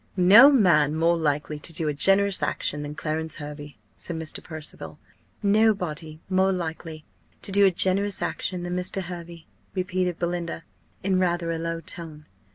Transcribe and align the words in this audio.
"No 0.17 0.51
man 0.51 0.95
more 0.95 1.15
likely 1.15 1.59
to 1.59 1.71
do 1.71 1.87
a 1.87 1.93
generous 1.93 2.41
action 2.41 2.81
than 2.81 2.95
Clarence 2.95 3.35
Hervey," 3.35 3.77
said 3.95 4.15
Mr. 4.15 4.41
Percival. 4.41 4.97
"Nobody 5.43 6.19
more 6.27 6.51
likely 6.51 7.05
to 7.43 7.51
do 7.51 7.67
a 7.67 7.71
generous 7.71 8.19
action 8.19 8.63
than 8.63 8.75
Mr. 8.75 9.03
Hervey," 9.03 9.45
repeated 9.75 10.17
Belinda, 10.17 10.63
in 11.03 11.19
rather 11.19 11.51
a 11.51 11.59
low 11.59 11.81
tone. 11.81 12.25